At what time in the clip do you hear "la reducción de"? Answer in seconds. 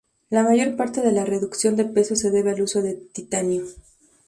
1.11-1.85